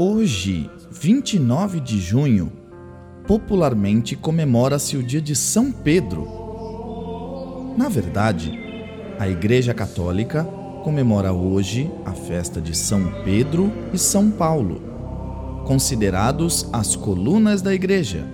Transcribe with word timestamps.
Hoje, 0.00 0.70
29 0.92 1.80
de 1.80 1.98
junho, 1.98 2.52
popularmente 3.26 4.14
comemora-se 4.14 4.96
o 4.96 5.02
dia 5.02 5.20
de 5.20 5.34
São 5.34 5.72
Pedro. 5.72 6.24
Na 7.76 7.88
verdade, 7.88 8.56
a 9.18 9.28
Igreja 9.28 9.74
Católica 9.74 10.44
comemora 10.84 11.32
hoje 11.32 11.90
a 12.06 12.12
festa 12.12 12.60
de 12.60 12.78
São 12.78 13.12
Pedro 13.24 13.72
e 13.92 13.98
São 13.98 14.30
Paulo, 14.30 15.64
considerados 15.66 16.68
as 16.72 16.94
colunas 16.94 17.60
da 17.60 17.74
Igreja, 17.74 18.24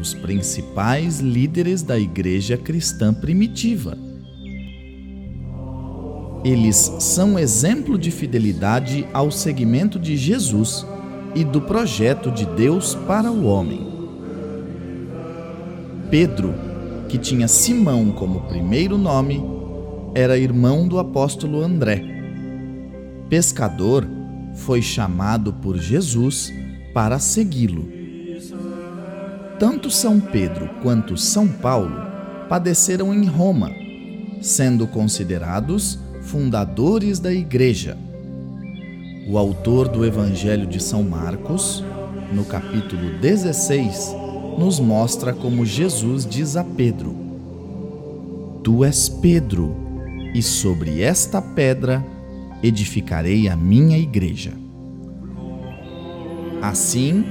os 0.00 0.12
principais 0.12 1.20
líderes 1.20 1.84
da 1.84 1.96
Igreja 1.96 2.56
cristã 2.56 3.14
primitiva. 3.14 3.96
Eles 6.44 6.92
são 6.98 7.38
exemplo 7.38 7.96
de 7.96 8.10
fidelidade 8.10 9.06
ao 9.12 9.30
seguimento 9.30 10.00
de 10.00 10.16
Jesus 10.16 10.84
e 11.36 11.44
do 11.44 11.60
projeto 11.60 12.30
de 12.30 12.46
Deus 12.46 12.94
para 13.06 13.30
o 13.30 13.44
homem. 13.44 13.86
Pedro, 16.10 16.54
que 17.10 17.18
tinha 17.18 17.46
Simão 17.46 18.10
como 18.10 18.48
primeiro 18.48 18.96
nome, 18.96 19.44
era 20.14 20.38
irmão 20.38 20.88
do 20.88 20.98
apóstolo 20.98 21.60
André. 21.60 22.02
Pescador, 23.28 24.08
foi 24.54 24.80
chamado 24.80 25.52
por 25.52 25.76
Jesus 25.76 26.50
para 26.94 27.18
segui-lo. 27.18 27.86
Tanto 29.58 29.90
São 29.90 30.18
Pedro 30.18 30.70
quanto 30.82 31.18
São 31.18 31.46
Paulo 31.46 32.00
padeceram 32.48 33.12
em 33.12 33.26
Roma, 33.26 33.70
sendo 34.40 34.86
considerados 34.86 35.98
fundadores 36.22 37.18
da 37.18 37.30
Igreja. 37.30 37.98
O 39.28 39.38
autor 39.38 39.88
do 39.88 40.04
Evangelho 40.04 40.68
de 40.68 40.80
São 40.80 41.02
Marcos, 41.02 41.82
no 42.32 42.44
capítulo 42.44 43.18
16, 43.18 44.14
nos 44.56 44.78
mostra 44.78 45.32
como 45.32 45.66
Jesus 45.66 46.24
diz 46.24 46.56
a 46.56 46.62
Pedro: 46.62 47.12
Tu 48.62 48.84
és 48.84 49.08
Pedro, 49.08 49.74
e 50.32 50.40
sobre 50.40 51.02
esta 51.02 51.42
pedra 51.42 52.06
edificarei 52.62 53.48
a 53.48 53.56
minha 53.56 53.98
igreja. 53.98 54.52
Assim, 56.62 57.24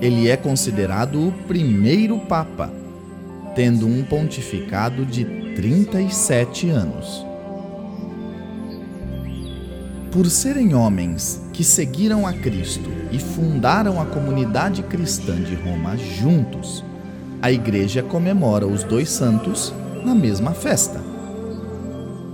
ele 0.00 0.28
é 0.28 0.36
considerado 0.36 1.26
o 1.26 1.32
primeiro 1.48 2.16
Papa, 2.20 2.72
tendo 3.56 3.88
um 3.88 4.04
pontificado 4.04 5.04
de 5.04 5.24
37 5.56 6.68
anos. 6.70 7.29
Por 10.10 10.28
serem 10.28 10.74
homens 10.74 11.40
que 11.52 11.62
seguiram 11.62 12.26
a 12.26 12.32
Cristo 12.32 12.90
e 13.12 13.18
fundaram 13.20 14.00
a 14.00 14.04
comunidade 14.04 14.82
cristã 14.82 15.40
de 15.40 15.54
Roma 15.54 15.96
juntos, 15.96 16.84
a 17.40 17.52
Igreja 17.52 18.02
comemora 18.02 18.66
os 18.66 18.82
dois 18.82 19.08
santos 19.08 19.72
na 20.04 20.12
mesma 20.12 20.50
festa. 20.50 21.00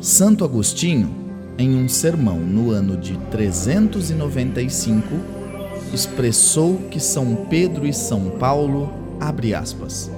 Santo 0.01 0.43
Agostinho, 0.43 1.15
em 1.59 1.77
um 1.77 1.87
sermão 1.87 2.39
no 2.39 2.71
ano 2.71 2.97
de 2.97 3.19
395, 3.31 5.05
expressou 5.93 6.79
que 6.91 6.99
São 6.99 7.47
Pedro 7.51 7.87
e 7.87 7.93
São 7.93 8.31
Paulo, 8.39 8.91
abre 9.21 9.55
aspas, 9.55 10.11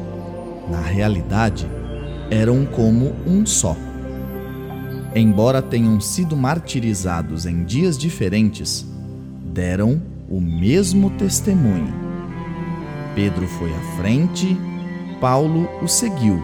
na 0.70 0.80
realidade, 0.80 1.68
eram 2.30 2.64
como 2.64 3.16
um 3.26 3.44
só 3.44 3.76
embora 5.14 5.62
tenham 5.62 6.00
sido 6.00 6.36
martirizados 6.36 7.46
em 7.46 7.64
dias 7.64 7.96
diferentes, 7.96 8.86
deram 9.52 10.00
o 10.28 10.40
mesmo 10.40 11.10
testemunho. 11.10 11.92
Pedro 13.14 13.46
foi 13.48 13.72
à 13.74 13.96
frente, 13.96 14.56
Paulo 15.20 15.68
o 15.82 15.88
seguiu. 15.88 16.40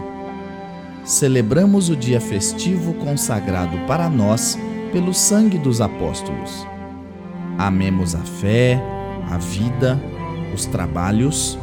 Celebramos 1.03 1.89
o 1.89 1.95
dia 1.95 2.19
festivo 2.19 2.93
consagrado 2.95 3.77
para 3.85 4.09
nós 4.09 4.57
pelo 4.91 5.13
sangue 5.13 5.57
dos 5.57 5.79
apóstolos. 5.79 6.65
Amemos 7.57 8.15
a 8.15 8.19
fé, 8.19 8.81
a 9.29 9.37
vida, 9.37 10.01
os 10.53 10.65
trabalhos, 10.65 11.57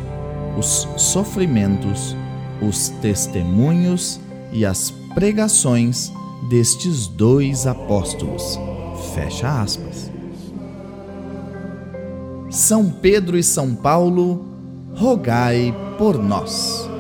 os 0.57 0.89
sofrimentos, 0.97 2.17
os 2.61 2.89
testemunhos 3.01 4.21
e 4.53 4.65
as 4.65 4.91
pregações 5.15 6.13
destes 6.49 7.07
dois 7.07 7.67
apóstolos. 7.67 8.59
Fecha 9.15 9.61
aspas. 9.61 10.11
São 12.51 12.91
Pedro 12.91 13.39
e 13.39 13.43
São 13.43 13.75
Paulo, 13.75 14.45
rogai 14.95 15.75
por 15.97 16.23
nós. 16.23 16.92